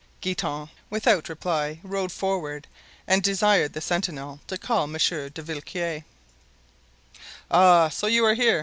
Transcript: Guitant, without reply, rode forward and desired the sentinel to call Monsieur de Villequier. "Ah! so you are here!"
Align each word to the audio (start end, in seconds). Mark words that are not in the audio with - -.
Guitant, 0.19 0.71
without 0.89 1.29
reply, 1.29 1.79
rode 1.83 2.11
forward 2.11 2.65
and 3.05 3.21
desired 3.21 3.73
the 3.73 3.81
sentinel 3.81 4.39
to 4.47 4.57
call 4.57 4.87
Monsieur 4.87 5.29
de 5.29 5.43
Villequier. 5.43 6.05
"Ah! 7.51 7.87
so 7.89 8.07
you 8.07 8.25
are 8.25 8.33
here!" 8.33 8.59